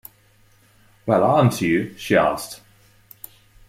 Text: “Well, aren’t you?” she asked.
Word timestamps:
“Well, 1.05 1.23
aren’t 1.23 1.61
you?” 1.61 1.95
she 1.95 2.17
asked. 2.17 2.59